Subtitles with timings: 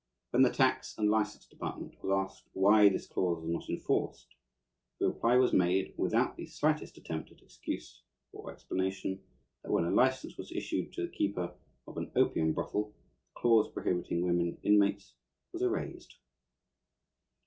[0.31, 4.33] When the tax and license department was asked why this clause was not enforced,
[4.99, 8.01] the reply was made, without the slightest attempt at excuse
[8.31, 9.21] or explanation,
[9.61, 11.53] that when a license was issued to the keeper
[11.85, 15.13] of an "opium brothel" the clause prohibiting women inmates
[15.53, 16.17] was erased.